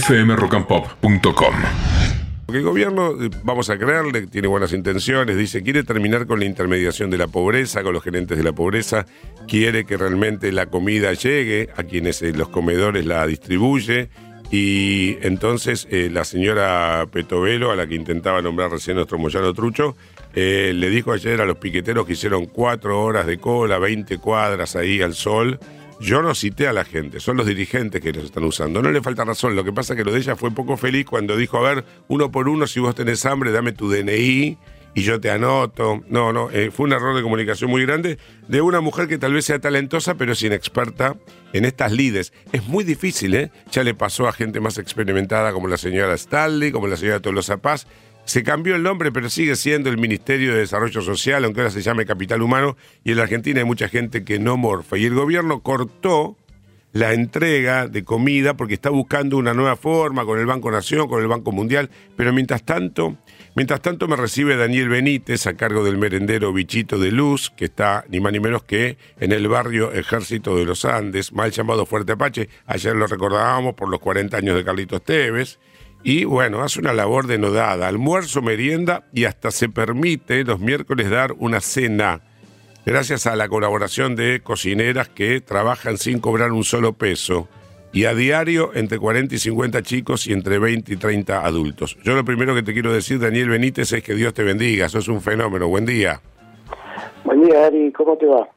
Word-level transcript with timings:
fmrockandpop.com. 0.00 1.54
Porque 2.46 2.58
el 2.58 2.64
gobierno, 2.64 3.22
eh, 3.22 3.30
vamos 3.44 3.68
a 3.68 3.78
creerle, 3.78 4.26
tiene 4.26 4.48
buenas 4.48 4.72
intenciones, 4.72 5.36
dice, 5.36 5.62
quiere 5.62 5.84
terminar 5.84 6.26
con 6.26 6.38
la 6.38 6.46
intermediación 6.46 7.10
de 7.10 7.18
la 7.18 7.26
pobreza, 7.26 7.82
con 7.82 7.92
los 7.92 8.02
gerentes 8.02 8.38
de 8.38 8.44
la 8.44 8.52
pobreza, 8.52 9.06
quiere 9.46 9.84
que 9.84 9.96
realmente 9.96 10.50
la 10.50 10.66
comida 10.66 11.12
llegue 11.12 11.68
a 11.76 11.82
quienes 11.82 12.22
en 12.22 12.38
los 12.38 12.48
comedores 12.48 13.04
la 13.04 13.26
distribuye. 13.26 14.08
Y 14.50 15.16
entonces 15.22 15.86
eh, 15.90 16.10
la 16.12 16.24
señora 16.24 17.06
Petovelo, 17.10 17.70
a 17.70 17.76
la 17.76 17.86
que 17.86 17.94
intentaba 17.94 18.42
nombrar 18.42 18.70
recién 18.70 18.96
nuestro 18.96 19.18
Moyano 19.18 19.54
Trucho, 19.54 19.96
eh, 20.34 20.72
le 20.74 20.90
dijo 20.90 21.12
ayer 21.12 21.40
a 21.40 21.46
los 21.46 21.56
piqueteros 21.58 22.06
que 22.06 22.14
hicieron 22.14 22.46
cuatro 22.46 23.02
horas 23.02 23.26
de 23.26 23.38
cola, 23.38 23.78
20 23.78 24.18
cuadras 24.18 24.76
ahí 24.76 25.00
al 25.00 25.14
sol, 25.14 25.58
yo 26.02 26.20
no 26.20 26.34
cité 26.34 26.66
a 26.66 26.72
la 26.72 26.84
gente, 26.84 27.20
son 27.20 27.36
los 27.36 27.46
dirigentes 27.46 28.00
que 28.00 28.12
los 28.12 28.24
están 28.24 28.44
usando. 28.44 28.82
No 28.82 28.90
le 28.90 29.00
falta 29.00 29.24
razón, 29.24 29.54
lo 29.54 29.64
que 29.64 29.72
pasa 29.72 29.94
es 29.94 29.98
que 29.98 30.04
lo 30.04 30.12
de 30.12 30.18
ella 30.18 30.34
fue 30.34 30.50
poco 30.50 30.76
feliz 30.76 31.06
cuando 31.06 31.36
dijo, 31.36 31.58
a 31.58 31.74
ver, 31.74 31.84
uno 32.08 32.30
por 32.32 32.48
uno, 32.48 32.66
si 32.66 32.80
vos 32.80 32.94
tenés 32.94 33.24
hambre, 33.24 33.52
dame 33.52 33.72
tu 33.72 33.88
DNI 33.88 34.58
y 34.94 35.02
yo 35.02 35.20
te 35.20 35.30
anoto. 35.30 36.02
No, 36.08 36.32
no, 36.32 36.50
eh, 36.50 36.70
fue 36.70 36.86
un 36.86 36.92
error 36.92 37.14
de 37.16 37.22
comunicación 37.22 37.70
muy 37.70 37.86
grande 37.86 38.18
de 38.48 38.60
una 38.60 38.80
mujer 38.80 39.06
que 39.06 39.18
tal 39.18 39.32
vez 39.32 39.44
sea 39.44 39.60
talentosa, 39.60 40.16
pero 40.16 40.34
sin 40.34 40.52
experta 40.52 41.16
en 41.52 41.64
estas 41.64 41.92
lides. 41.92 42.32
Es 42.52 42.66
muy 42.66 42.82
difícil, 42.84 43.34
¿eh? 43.34 43.50
Ya 43.70 43.84
le 43.84 43.94
pasó 43.94 44.26
a 44.26 44.32
gente 44.32 44.60
más 44.60 44.78
experimentada 44.78 45.52
como 45.52 45.68
la 45.68 45.76
señora 45.76 46.14
Stanley, 46.14 46.72
como 46.72 46.88
la 46.88 46.96
señora 46.96 47.20
Tolosa 47.20 47.58
Paz, 47.58 47.86
se 48.24 48.42
cambió 48.42 48.76
el 48.76 48.82
nombre, 48.82 49.12
pero 49.12 49.28
sigue 49.28 49.56
siendo 49.56 49.90
el 49.90 49.98
Ministerio 49.98 50.52
de 50.52 50.60
Desarrollo 50.60 51.02
Social, 51.02 51.44
aunque 51.44 51.60
ahora 51.60 51.70
se 51.70 51.82
llame 51.82 52.06
Capital 52.06 52.42
Humano, 52.42 52.76
y 53.04 53.10
en 53.10 53.16
la 53.16 53.24
Argentina 53.24 53.60
hay 53.60 53.66
mucha 53.66 53.88
gente 53.88 54.24
que 54.24 54.38
no 54.38 54.56
morfa. 54.56 54.96
Y 54.96 55.06
el 55.06 55.14
gobierno 55.14 55.60
cortó 55.62 56.36
la 56.92 57.14
entrega 57.14 57.88
de 57.88 58.04
comida 58.04 58.54
porque 58.54 58.74
está 58.74 58.90
buscando 58.90 59.38
una 59.38 59.54
nueva 59.54 59.76
forma 59.76 60.24
con 60.24 60.38
el 60.38 60.46
Banco 60.46 60.70
Nación, 60.70 61.08
con 61.08 61.22
el 61.22 61.28
Banco 61.28 61.50
Mundial, 61.50 61.90
pero 62.16 62.32
mientras 62.32 62.64
tanto, 62.64 63.16
mientras 63.56 63.80
tanto 63.80 64.06
me 64.08 64.16
recibe 64.16 64.56
Daniel 64.56 64.90
Benítez 64.90 65.46
a 65.46 65.54
cargo 65.54 65.84
del 65.84 65.96
merendero 65.96 66.52
Bichito 66.52 66.98
de 66.98 67.10
Luz, 67.10 67.50
que 67.50 67.64
está 67.64 68.04
ni 68.10 68.20
más 68.20 68.32
ni 68.32 68.40
menos 68.40 68.64
que 68.64 68.98
en 69.18 69.32
el 69.32 69.48
barrio 69.48 69.92
Ejército 69.92 70.54
de 70.56 70.66
los 70.66 70.84
Andes, 70.84 71.32
mal 71.32 71.50
llamado 71.50 71.86
Fuerte 71.86 72.12
Apache, 72.12 72.50
ayer 72.66 72.94
lo 72.94 73.06
recordábamos 73.06 73.74
por 73.74 73.88
los 73.88 74.00
40 74.00 74.36
años 74.36 74.54
de 74.54 74.64
Carlitos 74.64 75.02
Teves, 75.02 75.58
y 76.04 76.24
bueno, 76.24 76.62
hace 76.62 76.80
una 76.80 76.92
labor 76.92 77.26
denodada, 77.26 77.88
almuerzo, 77.88 78.42
merienda 78.42 79.04
y 79.12 79.24
hasta 79.24 79.50
se 79.50 79.68
permite 79.68 80.44
los 80.44 80.58
miércoles 80.58 81.10
dar 81.10 81.32
una 81.38 81.60
cena, 81.60 82.20
gracias 82.84 83.26
a 83.26 83.36
la 83.36 83.48
colaboración 83.48 84.16
de 84.16 84.40
cocineras 84.42 85.08
que 85.08 85.40
trabajan 85.40 85.98
sin 85.98 86.18
cobrar 86.18 86.52
un 86.52 86.64
solo 86.64 86.94
peso. 86.94 87.48
Y 87.94 88.06
a 88.06 88.14
diario 88.14 88.70
entre 88.74 88.98
40 88.98 89.34
y 89.34 89.38
50 89.38 89.82
chicos 89.82 90.26
y 90.26 90.32
entre 90.32 90.58
20 90.58 90.94
y 90.94 90.96
30 90.96 91.44
adultos. 91.44 91.98
Yo 92.02 92.14
lo 92.14 92.24
primero 92.24 92.54
que 92.54 92.62
te 92.62 92.72
quiero 92.72 92.90
decir, 92.90 93.18
Daniel 93.18 93.50
Benítez, 93.50 93.92
es 93.92 94.02
que 94.02 94.14
Dios 94.14 94.32
te 94.32 94.42
bendiga. 94.42 94.88
Sos 94.88 95.08
un 95.08 95.20
fenómeno. 95.20 95.68
Buen 95.68 95.84
día. 95.84 96.18
Buen 97.22 97.42
día, 97.42 97.66
Ari. 97.66 97.92
¿Cómo 97.92 98.16
te 98.16 98.24
va? 98.24 98.48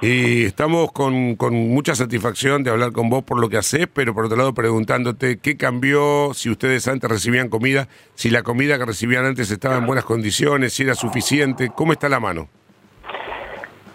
Y 0.00 0.44
estamos 0.44 0.92
con, 0.92 1.34
con, 1.34 1.54
mucha 1.54 1.96
satisfacción 1.96 2.62
de 2.62 2.70
hablar 2.70 2.92
con 2.92 3.10
vos 3.10 3.24
por 3.24 3.40
lo 3.40 3.48
que 3.48 3.56
haces, 3.56 3.88
pero 3.92 4.14
por 4.14 4.26
otro 4.26 4.36
lado 4.36 4.54
preguntándote 4.54 5.40
qué 5.40 5.56
cambió, 5.56 6.32
si 6.34 6.50
ustedes 6.50 6.86
antes 6.86 7.10
recibían 7.10 7.48
comida, 7.48 7.88
si 8.14 8.30
la 8.30 8.44
comida 8.44 8.78
que 8.78 8.84
recibían 8.84 9.24
antes 9.24 9.50
estaba 9.50 9.76
en 9.76 9.86
buenas 9.86 10.04
condiciones, 10.04 10.72
si 10.72 10.84
era 10.84 10.94
suficiente, 10.94 11.70
¿cómo 11.74 11.92
está 11.92 12.08
la 12.08 12.20
mano? 12.20 12.46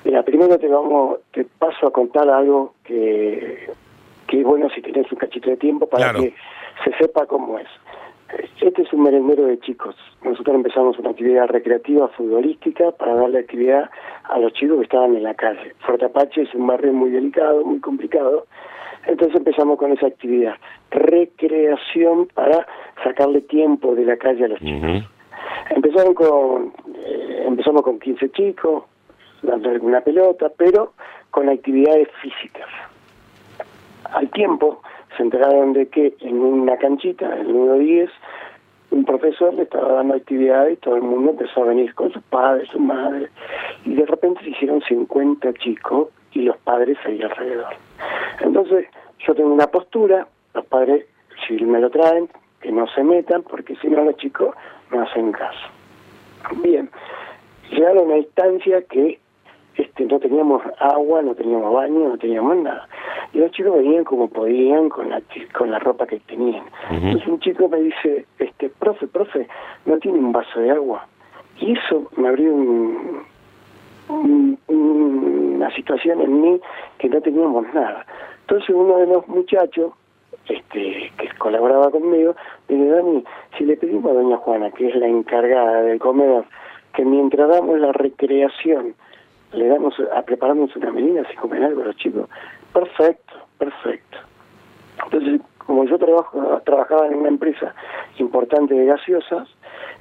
Mira, 0.04 0.23
primero 0.23 0.60
te 0.60 0.68
vamos, 0.68 1.20
te 1.32 1.45
paso 1.45 1.88
a 1.88 1.92
contar 1.92 2.30
algo 2.30 2.73
que, 2.84 3.70
que 4.28 4.42
es 4.42 4.45
bueno 4.45 4.67
si 4.76 4.82
tenés 4.82 5.10
un 5.10 5.17
cachito 5.17 5.52
de 5.52 5.56
tiempo 5.56 5.88
para 5.88 6.14
que 6.16 6.34
se 6.84 6.98
sepa 6.98 7.26
cómo 7.28 7.60
es. 7.60 7.67
Este 8.60 8.82
es 8.82 8.92
un 8.92 9.04
merendero 9.04 9.45
de 9.45 9.58
chicos. 9.60 9.95
Nosotros 10.34 10.56
empezamos 10.56 10.98
una 10.98 11.12
actividad 11.12 11.45
recreativa 11.45 12.08
futbolística 12.08 12.89
para 12.94 13.14
darle 13.14 13.38
actividad 13.38 13.92
a 14.23 14.39
los 14.39 14.52
chicos 14.54 14.77
que 14.77 14.86
estaban 14.86 15.16
en 15.16 15.21
la 15.21 15.36
calle. 15.36 15.76
Fuerte 15.86 16.05
Apache 16.05 16.42
es 16.42 16.55
un 16.55 16.66
barrio 16.66 16.92
muy 16.92 17.11
delicado, 17.11 17.64
muy 17.64 17.80
complicado. 17.80 18.48
Entonces 19.05 19.38
empezamos 19.38 19.77
con 19.77 19.92
esa 19.92 20.08
actividad. 20.08 20.55
Recreación 20.89 22.30
para 22.33 22.66
sacarle 23.04 23.42
tiempo 23.42 23.94
de 23.94 24.05
la 24.05 24.17
calle 24.17 24.45
a 24.45 24.48
los 24.48 24.60
chicos. 24.60 25.04
Empezaron 25.70 26.16
con, 26.16 26.73
eh, 26.95 27.44
empezamos 27.45 27.83
con 27.83 28.00
15 28.00 28.32
chicos, 28.32 28.86
dando 29.44 29.70
una 29.82 30.02
pelota, 30.02 30.52
pero 30.58 30.94
con 31.30 31.48
actividades 31.48 32.08
físicas. 32.23 32.70
Al 34.05 34.27
tiempo 34.32 34.82
se 35.15 35.21
enteraron 35.21 35.73
de 35.73 35.89
que 35.89 36.15
en 36.21 36.42
una 36.42 36.76
canchita, 36.77 37.36
el 37.36 37.77
10, 37.77 38.10
un 38.93 39.05
profesor 39.05 39.54
le 39.55 39.64
estaba 39.64 39.93
dando 39.93 40.14
actividad 40.14 40.67
y 40.67 40.76
todo 40.76 40.95
el 40.95 41.02
mundo 41.02 41.31
empezó 41.31 41.64
a 41.64 41.67
venir 41.67 41.95
con 41.95 42.11
sus 42.14 42.21
padres, 42.23 42.70
sus 42.70 42.80
madres, 42.80 43.31
y 43.86 43.95
de 43.95 44.05
repente 44.05 44.42
se 44.43 44.52
hicieron 44.52 44.81
50 44.81 45.52
chicos 45.54 46.09
y 46.31 46.43
los 46.43 46.58
padres 46.58 46.98
ahí 47.05 47.20
alrededor. 47.21 47.73
Entonces, 48.42 48.86
yo 49.26 49.33
tengo 49.33 49.52
una 49.52 49.67
postura, 49.67 50.27
los 50.53 50.65
padres, 50.65 51.05
si 51.48 51.55
me 51.65 51.80
lo 51.80 51.89
traen, 51.89 52.30
que 52.61 52.71
no 52.71 52.86
se 52.87 53.03
metan, 53.03 53.42
porque 53.42 53.76
si 53.77 53.87
no 53.87 54.03
los 54.03 54.15
chicos 54.17 54.55
no 54.92 55.02
hacen 55.02 55.32
caso. 55.32 55.67
Bien, 56.64 56.89
llegaron 57.71 57.98
a 57.98 58.02
una 58.03 58.17
instancia 58.17 58.83
que 58.83 59.20
este, 59.76 60.05
no 60.05 60.20
teníamos 60.20 60.61
agua, 60.80 61.23
no 61.23 61.33
teníamos 61.33 61.73
baño, 61.73 62.09
no 62.09 62.17
teníamos 62.20 62.58
nada. 62.58 62.87
Y 63.33 63.39
los 63.39 63.52
chicos 63.52 63.76
venían 63.76 64.04
como 64.04 64.27
podían 64.27 64.89
con 64.89 65.10
la, 65.10 65.21
con 65.58 65.71
la 65.71 65.80
ropa 65.80 66.05
que 66.05 66.20
tenían. 66.20 66.64
Entonces 66.92 67.27
un 67.27 67.39
chico 67.39 67.67
me 67.67 67.82
dice, 67.82 68.26
este, 68.38 68.70
profe, 68.70 69.08
profe, 69.08 69.48
¿no 69.86 69.98
tiene 69.98 70.20
un 70.20 70.32
vaso 70.32 70.60
de 70.60 70.71
agua? 70.71 71.08
Y 71.60 71.73
eso 71.77 72.10
me 72.16 72.27
abrió 72.27 72.54
una 74.67 75.76
situación 75.76 76.21
en 76.21 76.42
mí 76.42 76.61
que 76.99 77.10
no 77.10 77.21
teníamos 77.21 77.66
nada. 77.73 78.05
Entonces 78.42 78.70
uno 78.70 78.98
de 78.98 79.08
los 79.08 79.27
muchachos 79.27 79.94
este, 80.48 81.11
que 81.17 81.30
colaboraba 81.38 81.89
conmigo, 81.89 82.36
me 82.67 82.76
dice, 82.76 82.89
Dani, 82.89 83.23
si 83.58 83.65
le 83.65 83.77
pedimos 83.77 84.11
a 84.11 84.14
doña 84.14 84.38
Juana, 84.38 84.71
que 84.71 84.89
es 84.89 84.95
la 84.95 85.08
encargada 85.08 85.82
del 85.83 86.00
comedor, 86.00 86.45
que 86.94 87.05
mientras 87.05 87.50
damos 87.50 87.80
la 87.80 87.92
recreación, 87.92 88.94
le 89.54 89.67
damos 89.67 89.95
a 90.14 90.21
prepararnos 90.23 90.76
una 90.76 90.92
medida 90.92 91.23
si 91.30 91.36
comen 91.38 91.64
algo 91.64 91.83
los 91.83 91.95
chicos. 91.95 92.30
Perfecto, 92.73 93.34
perfecto. 93.58 94.17
Entonces, 95.04 95.42
como 95.60 95.86
yo 95.86 95.98
trabajo, 95.98 96.61
trabajaba 96.66 97.08
en 97.08 97.16
una 97.16 97.30
empresa 97.30 97.73
importante 98.17 98.73
de 98.73 98.86
gaseosas, 98.86 99.48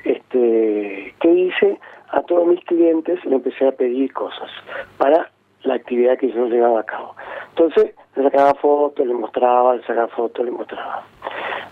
este, 0.05 1.15
¿qué 1.21 1.31
hice? 1.31 1.79
A 2.11 2.23
todos 2.23 2.47
mis 2.47 2.63
clientes 2.65 3.25
le 3.25 3.37
empecé 3.37 3.67
a 3.67 3.73
pedir 3.73 4.13
cosas 4.13 4.51
para 4.99 5.31
la 5.63 5.75
actividad 5.75 6.19
que 6.19 6.33
yo 6.33 6.47
llevaba 6.47 6.81
a 6.81 6.85
cabo. 6.85 7.15
Entonces, 7.51 7.95
le 8.17 8.23
sacaba 8.25 8.55
fotos, 8.55 9.07
le 9.07 9.15
mostraba, 9.15 9.77
le 9.77 9.83
sacaba 9.83 10.09
fotos, 10.09 10.45
le 10.45 10.51
mostraba. 10.51 11.05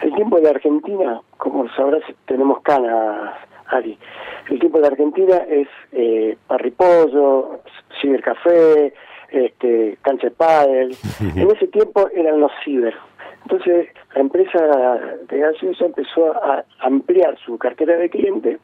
El 0.01 0.15
tiempo 0.15 0.41
de 0.41 0.49
Argentina, 0.49 1.21
como 1.37 1.69
sabrás, 1.71 2.03
tenemos 2.27 2.61
canas 2.63 3.35
Ari. 3.67 3.99
El 4.51 4.59
tiempo 4.59 4.81
de 4.81 4.87
Argentina 4.87 5.37
es 5.49 5.69
eh, 5.93 6.37
parripollo, 6.47 7.61
cibercafé, 8.01 8.95
este, 9.31 9.99
cancha 10.03 10.29
de 10.29 10.35
pádel. 10.35 10.97
en 11.21 11.51
ese 11.51 11.67
tiempo 11.69 12.09
eran 12.15 12.41
los 12.41 12.53
ciber. 12.65 12.95
Entonces 13.43 13.89
la 14.15 14.21
empresa 14.21 14.59
de 15.29 15.39
gaseosa 15.39 15.87
empezó 15.87 16.33
a 16.45 16.65
ampliar 16.81 17.39
su 17.45 17.59
cartera 17.59 17.97
de 17.97 18.11
clientes 18.11 18.61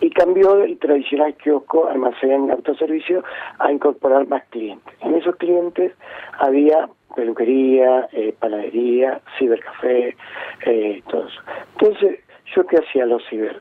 y 0.00 0.10
cambió 0.10 0.56
del 0.56 0.78
tradicional 0.78 1.34
kiosco, 1.34 1.88
almacén, 1.88 2.50
autoservicio 2.50 3.22
a 3.58 3.70
incorporar 3.70 4.26
más 4.28 4.44
clientes. 4.50 4.94
En 5.00 5.14
esos 5.14 5.36
clientes 5.36 5.92
había 6.38 6.88
peluquería, 7.14 8.08
eh, 8.12 8.34
panadería, 8.38 9.20
cibercafé, 9.38 10.16
eh, 10.64 11.02
todo 11.08 11.26
eso. 11.26 11.40
Entonces, 11.78 12.20
¿yo 12.54 12.66
qué 12.66 12.76
hacía 12.78 13.04
los 13.06 13.22
ciber? 13.28 13.60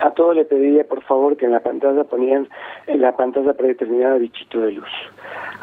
A 0.00 0.10
todos 0.10 0.36
le 0.36 0.44
pedía 0.44 0.84
por 0.84 1.02
favor 1.02 1.36
que 1.36 1.46
en 1.46 1.52
la 1.52 1.60
pantalla 1.60 2.04
ponían 2.04 2.48
en 2.86 3.00
la 3.00 3.16
pantalla 3.16 3.54
predeterminada 3.54 4.16
bichito 4.16 4.60
de 4.60 4.72
luz. 4.72 4.88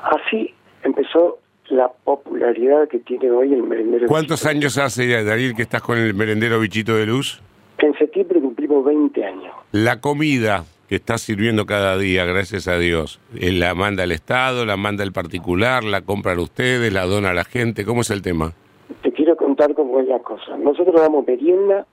Así 0.03 0.53
empezó 0.83 1.39
la 1.69 1.91
popularidad 2.03 2.87
que 2.87 2.99
tiene 2.99 3.31
hoy 3.31 3.53
el 3.53 3.63
merendero. 3.63 4.07
¿Cuántos 4.07 4.45
años 4.45 4.77
hace, 4.77 5.23
Darío, 5.23 5.55
que 5.55 5.61
estás 5.61 5.81
con 5.81 5.97
el 5.97 6.13
merendero 6.13 6.59
bichito 6.59 6.95
de 6.95 7.05
luz? 7.05 7.41
En 7.77 7.93
septiembre 7.97 8.39
cumplimos 8.39 8.85
20 8.85 9.25
años. 9.25 9.53
La 9.71 9.99
comida 9.99 10.63
que 10.87 10.95
está 10.95 11.17
sirviendo 11.17 11.65
cada 11.65 11.97
día, 11.97 12.25
gracias 12.25 12.67
a 12.67 12.77
Dios, 12.77 13.19
eh, 13.35 13.51
¿la 13.51 13.73
manda 13.73 14.03
el 14.03 14.11
Estado, 14.11 14.65
la 14.65 14.77
manda 14.77 15.03
el 15.03 15.11
particular, 15.11 15.83
la 15.83 16.01
compran 16.01 16.39
ustedes, 16.39 16.93
la 16.93 17.05
dona 17.05 17.31
a 17.31 17.33
la 17.33 17.43
gente? 17.43 17.85
¿Cómo 17.85 18.01
es 18.01 18.11
el 18.11 18.21
tema? 18.21 18.53
Te 19.01 19.11
quiero 19.11 19.35
contar 19.35 19.73
cómo 19.73 19.99
es 19.99 20.07
la 20.07 20.19
cosa. 20.19 20.57
Nosotros 20.57 21.01
damos 21.01 21.25
merienda 21.25 21.85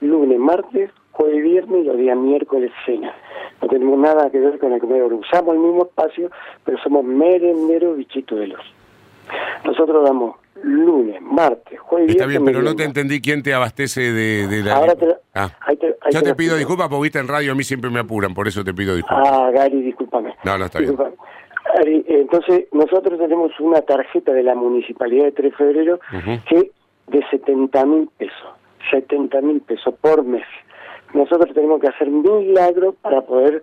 lunes, 0.00 0.38
martes, 0.38 0.90
jueves, 1.18 1.42
viernes 1.42 1.80
y 1.82 1.84
los 1.88 1.96
días 1.98 2.16
miércoles 2.16 2.70
cena. 2.86 3.12
No 3.60 3.68
tenemos 3.68 3.98
nada 3.98 4.30
que 4.30 4.38
ver 4.38 4.58
con 4.58 4.72
el 4.72 4.80
comedor. 4.80 5.12
Usamos 5.12 5.54
el 5.54 5.60
mismo 5.60 5.82
espacio, 5.82 6.30
pero 6.64 6.78
somos 6.78 7.04
merenderos 7.04 7.96
bichitos 7.96 8.38
de 8.38 8.46
luz. 8.46 8.60
Nosotros 9.64 10.04
damos 10.04 10.36
lunes, 10.62 11.20
martes, 11.20 11.78
jueves. 11.80 12.10
Está 12.10 12.26
bien, 12.26 12.44
pero 12.44 12.62
no 12.62 12.74
te 12.74 12.84
entendí 12.84 13.20
quién 13.20 13.42
te 13.42 13.52
abastece 13.54 14.12
de, 14.12 14.46
de 14.48 14.62
la... 14.62 14.76
Ahora 14.76 14.94
te- 14.94 15.16
Ah. 15.34 15.50
ahí 15.66 15.76
te- 15.76 15.86
ahí 16.00 16.12
Yo 16.12 16.22
te 16.22 16.34
pido 16.34 16.56
disculpas 16.56 16.88
porque 16.88 17.02
viste 17.04 17.18
en 17.20 17.28
radio 17.28 17.52
a 17.52 17.54
mí 17.54 17.62
siempre 17.62 17.90
me 17.90 18.00
apuran, 18.00 18.34
por 18.34 18.48
eso 18.48 18.64
te 18.64 18.72
pido 18.74 18.94
disculpas. 18.96 19.28
Ah, 19.30 19.50
Gary, 19.52 19.82
discúlpame. 19.82 20.34
No, 20.44 20.56
no, 20.58 20.64
está 20.64 20.78
bien. 20.80 20.96
Gary, 21.76 22.04
entonces, 22.08 22.66
nosotros 22.72 23.18
tenemos 23.18 23.52
una 23.60 23.82
tarjeta 23.82 24.32
de 24.32 24.42
la 24.42 24.54
Municipalidad 24.54 25.26
de 25.26 25.32
3 25.32 25.50
de 25.52 25.56
Febrero 25.56 26.00
Ujú. 26.12 26.40
que 26.48 26.70
de 27.08 27.24
70 27.30 27.84
mil 27.86 28.08
pesos. 28.16 28.48
70 28.90 29.40
mil 29.42 29.60
pesos 29.60 29.94
por 30.00 30.24
mes. 30.24 30.44
Nosotros 31.14 31.52
tenemos 31.54 31.80
que 31.80 31.88
hacer 31.88 32.08
milagro 32.08 32.94
para 33.00 33.22
poder 33.22 33.62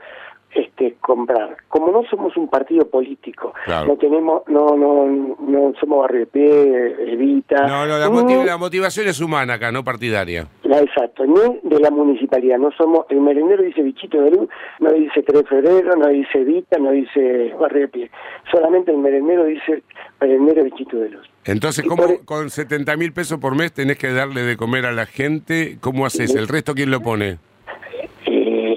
este 0.56 0.96
comprar. 1.02 1.58
Como 1.68 1.92
no 1.92 2.04
somos 2.10 2.36
un 2.38 2.48
partido 2.48 2.88
político, 2.90 3.54
Claro. 3.66 3.88
no 3.88 3.98
tenemos, 3.98 4.44
no, 4.48 4.76
no, 4.78 5.06
no 5.40 5.74
somos 5.80 6.02
barrio 6.02 6.28
Evita. 6.34 7.68
No, 7.68 7.86
no, 7.86 7.98
la, 7.98 8.10
motiv- 8.10 8.44
la 8.46 8.58
motivación 8.58 9.08
es 9.08 9.20
humana 9.22 9.56
acá, 9.56 9.72
no 9.72 9.84
partidaria. 9.84 10.48
la- 10.64 10.80
exacto, 10.82 11.26
ni 11.26 11.60
de 11.70 11.80
la 11.80 11.92
municipalidad. 11.92 12.58
No 12.58 12.72
somos, 12.78 13.06
el 13.10 13.22
merendero 13.22 13.64
dice 13.64 13.82
bichito 13.82 14.22
de 14.22 14.32
luz, 14.32 14.50
no 14.80 14.92
dice 14.92 15.22
3 15.24 15.44
de 15.44 15.48
febrero, 15.48 15.96
no 15.96 16.08
dice 16.08 16.44
Vita, 16.44 16.78
no 16.80 16.92
dice 16.92 17.54
barrio 17.60 17.82
de 17.82 17.88
pie. 17.88 18.12
Solamente 18.52 18.92
el 18.92 18.98
merendero 18.98 19.46
dice 19.46 19.84
merendero 20.22 20.64
bichito 20.64 20.98
de 20.98 21.10
luz. 21.10 21.30
Entonces, 21.46 21.86
¿cómo 21.86 22.04
por- 22.04 22.12
e- 22.12 22.26
con 22.26 22.50
70 22.50 22.96
mil 22.98 23.14
pesos 23.14 23.40
por 23.40 23.56
mes 23.56 23.72
tenés 23.74 23.98
que 23.98 24.12
darle 24.12 24.42
de 24.42 24.58
comer 24.58 24.86
a 24.86 24.92
la 24.92 25.06
gente? 25.06 25.78
¿Cómo 25.80 26.06
haces? 26.06 26.34
¿El 26.36 26.48
resto 26.48 26.74
quién 26.74 26.90
lo 26.92 27.02
pone? 27.02 27.38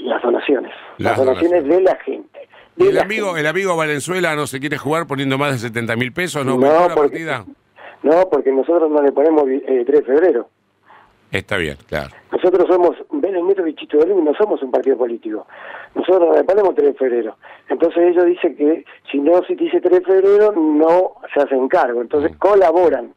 Las 0.09 0.23
donaciones. 0.23 0.73
Las, 0.99 1.17
Las 1.19 1.27
donaciones, 1.27 1.65
de 1.65 1.81
la 1.83 1.97
gente. 1.97 2.49
de 2.77 2.85
¿Y 2.85 2.89
el 2.89 2.95
la 2.95 3.03
amigo, 3.03 3.27
gente. 3.27 3.41
el 3.41 3.47
amigo 3.47 3.77
Valenzuela 3.77 4.35
no 4.35 4.47
se 4.47 4.59
quiere 4.61 4.79
jugar 4.79 5.07
poniendo 5.07 5.37
más 5.39 5.53
de 5.53 5.59
70 5.59 5.97
mil 5.97 6.13
pesos? 6.13 6.45
¿No, 6.45 6.57
No, 6.57 6.89
porque-? 6.95 7.25
No, 8.03 8.29
porque 8.31 8.53
nosotros 8.53 8.89
no 8.91 9.03
le 9.03 9.11
ponemos 9.11 9.43
eh, 9.49 9.83
3 9.85 9.87
de 9.87 10.03
febrero. 10.05 10.49
Está 11.33 11.57
bien, 11.57 11.77
claro. 11.89 12.11
Nosotros 12.31 12.67
somos 12.69 12.97
Merendero 13.11 13.65
Bichito 13.65 13.99
de 13.99 14.07
Luz, 14.07 14.23
no 14.23 14.33
somos 14.35 14.63
un 14.63 14.71
partido 14.71 14.97
político. 14.97 15.47
Nosotros 15.97 16.29
no 16.29 16.35
le 16.35 16.45
ponemos 16.45 16.75
3 16.77 16.87
de 16.87 16.95
febrero. 16.95 17.37
Entonces 17.69 17.99
ellos 17.99 18.25
dicen 18.25 18.57
que 18.57 18.85
si 19.11 19.19
no 19.19 19.43
se 19.43 19.57
dice 19.57 19.81
3 19.81 19.99
de 19.99 20.05
febrero, 20.07 20.53
no 20.57 21.15
se 21.35 21.41
hacen 21.43 21.69
cargo. 21.69 22.01
Entonces 22.01 22.31
Mm. 22.33 22.39
colaboran. 22.39 23.13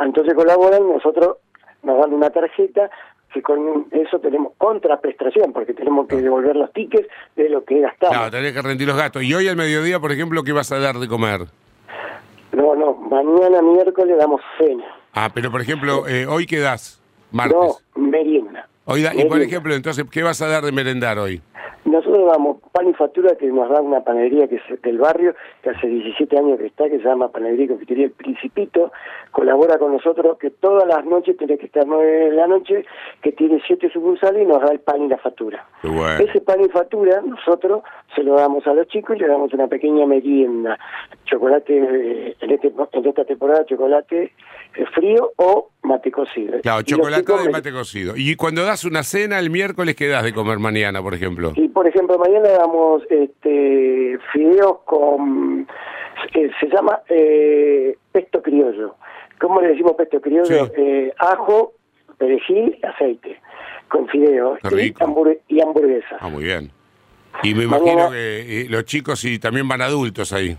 Entonces 0.00 0.34
colaboran, 0.34 0.82
nosotros 0.86 1.36
nos 1.84 2.00
dan 2.00 2.12
una 2.12 2.28
tarjeta 2.30 2.90
que 3.34 3.42
con 3.42 3.86
eso 3.90 4.18
tenemos 4.20 4.52
contraprestación, 4.56 5.52
porque 5.52 5.74
tenemos 5.74 6.06
que 6.06 6.16
devolver 6.16 6.54
los 6.56 6.72
tickets 6.72 7.08
de 7.36 7.48
lo 7.50 7.64
que 7.64 7.80
gastamos. 7.80 8.16
Claro, 8.16 8.30
tenés 8.30 8.52
que 8.52 8.62
rendir 8.62 8.86
los 8.86 8.96
gastos. 8.96 9.22
Y 9.24 9.34
hoy 9.34 9.48
al 9.48 9.56
mediodía, 9.56 9.98
por 10.00 10.12
ejemplo, 10.12 10.42
¿qué 10.44 10.52
vas 10.52 10.70
a 10.72 10.78
dar 10.78 10.96
de 10.96 11.08
comer? 11.08 11.40
No, 12.52 12.74
no, 12.76 12.94
mañana 12.94 13.60
miércoles 13.60 14.16
damos 14.16 14.40
cena. 14.58 14.84
Ah, 15.12 15.28
pero 15.34 15.50
por 15.50 15.60
ejemplo, 15.60 16.06
eh, 16.08 16.26
¿hoy 16.26 16.46
qué 16.46 16.60
das? 16.60 17.00
Martes. 17.32 17.56
No, 17.96 18.00
merienda. 18.00 18.68
Hoy 18.84 19.02
da- 19.02 19.14
y 19.14 19.24
por 19.24 19.40
ejemplo, 19.40 19.74
entonces, 19.74 20.04
¿qué 20.10 20.22
vas 20.22 20.40
a 20.42 20.46
dar 20.46 20.62
de 20.64 20.70
merendar 20.70 21.18
hoy? 21.18 21.40
Nosotros 21.84 22.26
damos 22.32 22.58
pan 22.72 22.88
y 22.88 22.94
factura 22.94 23.34
que 23.36 23.46
nos 23.46 23.68
da 23.68 23.80
una 23.80 24.00
panadería 24.02 24.48
que 24.48 24.56
es 24.56 24.82
del 24.82 24.98
barrio, 24.98 25.34
que 25.62 25.70
hace 25.70 25.86
17 25.86 26.38
años 26.38 26.58
que 26.58 26.66
está, 26.66 26.84
que 26.88 26.98
se 26.98 27.04
llama 27.04 27.28
Panadería 27.28 27.66
y 27.66 27.68
Confitería 27.68 28.04
El 28.06 28.10
Principito, 28.12 28.90
colabora 29.44 29.78
con 29.78 29.92
nosotros, 29.92 30.38
que 30.38 30.48
todas 30.50 30.86
las 30.88 31.04
noches 31.04 31.36
tiene 31.36 31.58
que 31.58 31.66
estar 31.66 31.86
9 31.86 32.06
de 32.30 32.32
la 32.32 32.46
noche, 32.46 32.84
que 33.22 33.32
tiene 33.32 33.60
7 33.66 33.90
sucursales 33.92 34.42
y 34.42 34.46
nos 34.46 34.62
da 34.62 34.72
el 34.72 34.80
pan 34.80 35.02
y 35.02 35.08
la 35.08 35.18
factura. 35.18 35.66
Bueno. 35.82 36.18
Ese 36.24 36.40
pan 36.40 36.62
y 36.62 36.68
factura 36.70 37.20
nosotros 37.20 37.82
se 38.16 38.22
lo 38.22 38.36
damos 38.36 38.66
a 38.66 38.72
los 38.72 38.88
chicos 38.88 39.16
y 39.16 39.20
le 39.20 39.28
damos 39.28 39.52
una 39.52 39.66
pequeña 39.68 40.06
merienda. 40.06 40.78
Chocolate, 41.26 41.76
eh, 41.76 42.36
en, 42.40 42.50
este, 42.50 42.72
en 42.92 43.06
esta 43.06 43.24
temporada, 43.26 43.66
chocolate 43.66 44.32
eh, 44.76 44.84
frío 44.94 45.32
o 45.36 45.68
mate 45.82 46.10
cocido. 46.10 46.60
Claro, 46.62 46.80
Y 46.80 46.84
chocolate 46.84 47.32
me- 47.44 47.50
mate 47.50 47.70
cocido. 47.72 48.14
Y 48.16 48.36
cuando 48.36 48.64
das 48.64 48.84
una 48.84 49.02
cena 49.02 49.38
el 49.38 49.50
miércoles, 49.50 49.94
¿qué 49.94 50.08
das 50.08 50.24
de 50.24 50.32
comer 50.32 50.58
mañana, 50.58 51.02
por 51.02 51.12
ejemplo? 51.12 51.52
Y 51.54 51.68
por 51.68 51.86
ejemplo, 51.86 52.18
mañana 52.18 52.48
damos 52.48 53.02
este, 53.10 54.18
fideos 54.32 54.78
con. 54.86 55.66
eh, 56.34 56.50
se 56.60 56.66
llama 56.68 57.00
eh, 57.08 57.96
pesto 58.10 58.40
criollo. 58.42 58.94
¿Cómo 59.44 59.60
le 59.60 59.68
decimos 59.68 59.92
pesto 59.92 60.20
criollo? 60.22 60.44
Sí. 60.66 60.72
Eh, 60.78 61.12
ajo, 61.18 61.74
perejil, 62.16 62.78
aceite. 62.82 63.38
Con 63.88 64.08
fideos 64.08 64.58
Qué 64.66 64.86
y, 64.86 64.92
hamburg- 64.94 65.40
y 65.48 65.60
hamburguesas. 65.60 66.18
Ah, 66.20 66.28
muy 66.30 66.44
bien. 66.44 66.70
Y 67.42 67.54
me 67.54 67.66
Mañana- 67.66 67.92
imagino 67.92 68.10
que 68.10 68.62
eh, 68.62 68.66
los 68.70 68.84
chicos 68.86 69.22
y 69.26 69.38
también 69.38 69.68
van 69.68 69.82
adultos 69.82 70.32
ahí. 70.32 70.56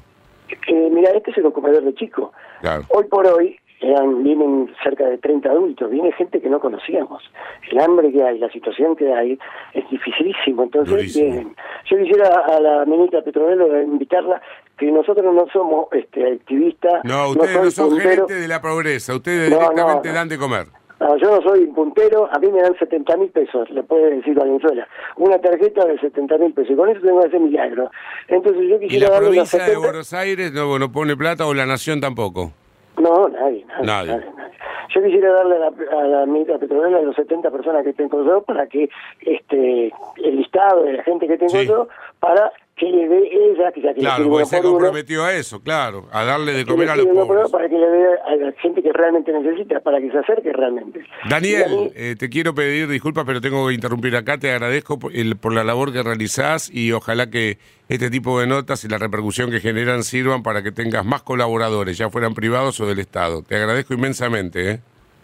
Eh, 0.67 0.89
mira, 0.91 1.09
este 1.11 1.31
es 1.31 1.37
el 1.39 1.51
comedor 1.51 1.83
de 1.83 1.95
chicos. 1.95 2.29
Claro. 2.61 2.83
Hoy 2.89 3.05
por 3.05 3.25
hoy 3.25 3.57
eran, 3.81 4.23
vienen 4.23 4.71
cerca 4.83 5.05
de 5.07 5.17
30 5.17 5.49
adultos, 5.49 5.89
viene 5.89 6.11
gente 6.11 6.39
que 6.39 6.49
no 6.49 6.59
conocíamos. 6.59 7.23
El 7.71 7.79
hambre 7.79 8.11
que 8.11 8.23
hay, 8.23 8.37
la 8.37 8.49
situación 8.51 8.95
que 8.95 9.11
hay 9.11 9.39
es 9.73 9.89
dificilísimo, 9.89 10.63
entonces. 10.63 11.13
Yo 11.15 11.97
quisiera 11.97 12.29
a 12.47 12.59
la 12.59 12.85
ministra 12.85 13.21
Petronelo 13.23 13.81
invitarla 13.81 14.41
que 14.77 14.91
nosotros 14.91 15.33
no 15.33 15.45
somos 15.53 15.87
este, 15.93 16.33
activistas, 16.33 17.01
No, 17.03 17.29
ustedes 17.29 17.55
no, 17.55 17.61
soy 17.63 17.71
son 17.71 17.99
gerentes 17.99 18.41
de 18.41 18.47
la 18.47 18.61
pobreza. 18.61 19.13
Ustedes 19.15 19.49
No, 19.49 19.57
directamente 19.57 20.07
no, 20.09 20.13
no. 20.13 20.19
dan 20.19 20.29
de 20.29 20.37
comer. 20.37 20.67
No, 20.99 21.17
yo 21.17 21.29
no 21.29 21.41
soy 21.41 21.65
un 21.65 21.75
puntero, 21.75 22.29
a 22.31 22.39
mí 22.39 22.49
me 22.51 22.61
dan 22.61 22.77
70 22.79 23.17
mil 23.17 23.29
pesos, 23.29 23.69
le 23.69 23.83
puede 23.83 24.15
decir 24.15 24.33
Valenzuela. 24.33 24.87
Una 25.17 25.37
tarjeta 25.39 25.85
de 25.85 25.99
70 25.99 26.37
mil 26.37 26.53
pesos, 26.53 26.71
y 26.71 26.75
con 26.75 26.87
eso 26.89 27.01
tengo 27.01 27.19
que 27.21 27.27
hacer 27.27 27.39
milagro. 27.41 27.91
Entonces 28.29 28.63
yo 28.69 28.75
¿Y 28.77 28.79
quisiera 28.79 29.07
la 29.07 29.13
darle 29.15 29.27
los 29.35 29.49
provincia 29.49 29.59
de 29.59 29.65
70 29.65 29.87
Buenos 29.87 30.13
Aires 30.13 30.51
no, 30.53 30.79
no 30.79 30.91
pone 30.91 31.17
plata 31.17 31.45
o 31.47 31.53
la 31.53 31.65
nación 31.65 31.99
tampoco? 31.99 32.51
No, 32.97 33.27
nadie, 33.27 33.65
nadie. 33.65 33.85
Nadie. 33.85 34.11
nadie, 34.13 34.25
nadie. 34.37 34.55
Yo 34.95 35.03
quisiera 35.03 35.33
darle 35.33 35.55
a 35.57 35.59
la, 35.59 35.67
a 35.67 36.03
la 36.07 36.25
ministra 36.25 36.57
Petrolera 36.59 37.01
los 37.01 37.15
70 37.17 37.51
personas 37.51 37.83
que 37.83 37.91
tengo 37.91 38.23
yo 38.23 38.41
para 38.43 38.65
que 38.67 38.89
este 39.19 39.91
el 40.23 40.35
listado 40.37 40.83
de 40.83 40.93
la 40.93 41.03
gente 41.03 41.27
que 41.27 41.37
tengo 41.37 41.49
Sí. 41.59 41.67
yo 41.67 41.89
para 42.21 42.53
que 42.77 42.87
le 42.91 43.07
dé 43.07 43.29
ella, 43.31 43.71
que 43.71 43.81
ya 43.81 43.93
que 43.93 44.01
Claro, 44.01 44.27
porque 44.29 44.45
se 44.47 44.61
comprometió 44.61 45.23
a 45.23 45.33
eso, 45.33 45.61
claro, 45.61 46.07
a 46.11 46.25
darle 46.25 46.51
de 46.51 46.65
comer 46.65 46.89
a 46.89 46.97
los 46.97 47.05
pobres. 47.05 47.49
para 47.49 47.69
que 47.69 47.77
le 47.77 47.87
dé 47.89 48.05
a 48.27 48.35
la 48.35 48.51
gente 48.61 48.83
que 48.83 48.91
realmente 48.91 49.31
necesita, 49.31 49.79
para 49.79 50.01
que 50.01 50.11
se 50.11 50.17
acerque 50.17 50.51
realmente. 50.51 50.99
Daniel, 51.29 51.69
mí- 51.69 51.91
eh, 51.95 52.15
te 52.19 52.29
quiero 52.29 52.53
pedir 52.53 52.89
disculpas, 52.89 53.23
pero 53.25 53.39
tengo 53.39 53.65
que 53.69 53.73
interrumpir 53.75 54.13
acá. 54.17 54.37
Te 54.37 54.51
agradezco 54.51 54.99
por, 54.99 55.15
el- 55.15 55.37
por 55.37 55.53
la 55.53 55.63
labor 55.63 55.93
que 55.93 56.03
realizás 56.03 56.69
y 56.69 56.91
ojalá 56.91 57.29
que 57.29 57.59
este 57.87 58.09
tipo 58.09 58.41
de 58.41 58.47
notas 58.47 58.83
y 58.83 58.89
la 58.89 58.97
repercusión 58.97 59.51
que 59.51 59.61
generan 59.61 60.03
sirvan 60.03 60.43
para 60.43 60.61
que 60.61 60.73
tengas 60.73 61.05
más 61.05 61.23
colaboradores, 61.23 61.97
ya 61.97 62.09
fueran 62.09 62.33
privados 62.33 62.81
o 62.81 62.85
del 62.85 62.99
Estado. 62.99 63.41
Te 63.41 63.55
agradezco 63.55 63.93
inmensamente. 63.93 64.71
¿eh? 64.71 64.79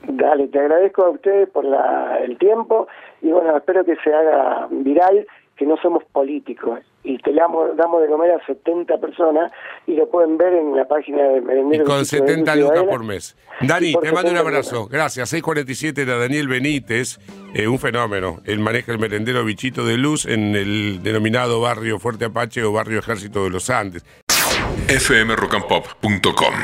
Dale, 0.08 0.48
te 0.48 0.58
agradezco 0.58 1.04
a 1.04 1.10
ustedes 1.10 1.50
por 1.50 1.66
la, 1.66 2.18
el 2.24 2.38
tiempo 2.38 2.88
y 3.22 3.30
bueno, 3.32 3.58
espero 3.58 3.84
que 3.84 3.96
se 4.04 4.14
haga 4.14 4.68
viral, 4.72 5.28
que 5.62 5.68
no 5.68 5.78
somos 5.78 6.04
políticos 6.06 6.80
y 7.04 7.20
te 7.20 7.32
damos, 7.34 7.78
damos 7.78 8.02
de 8.02 8.08
comer 8.08 8.32
a 8.32 8.44
70 8.48 8.98
personas 8.98 9.52
y 9.86 9.94
lo 9.94 10.10
pueden 10.10 10.36
ver 10.36 10.54
en 10.54 10.76
la 10.76 10.88
página 10.88 11.22
de 11.22 11.38
Y 11.38 11.42
Merendero 11.42 11.86
con 11.86 11.94
de 11.98 12.00
Luz 12.00 12.08
70 12.08 12.56
lucas 12.56 12.84
por 12.86 13.04
mes. 13.04 13.38
Dani, 13.62 13.90
Y 13.90 13.94
por 13.94 14.02
te 14.02 14.12
mando 14.12 14.32
un 14.32 14.38
70 14.38 14.50
abrazo. 14.50 14.76
lucas. 14.78 14.92
Gracias. 14.92 15.30
647 15.30 16.02
era 16.02 16.18
Daniel 16.18 16.48
Benítez, 16.48 17.20
eh, 17.54 17.68
un 17.68 17.78
fenómeno. 17.78 18.40
Él 18.46 18.58
maneja 18.58 18.92
el 18.92 18.98
merendero 18.98 19.46
Bichito 19.46 19.86
de 19.86 19.98
Luz 19.98 20.26
en 20.26 20.56
el 20.56 21.04
denominado 21.04 21.62
barrio 21.62 22.00
Fuerte 22.00 22.26
Apache 22.26 22.64
o 22.64 22.72
barrio 22.72 22.98
Ejército 22.98 23.44
de 23.44 23.52
los 23.52 23.70
Andes. 23.70 24.04
fmrockandpop.com 24.88 26.56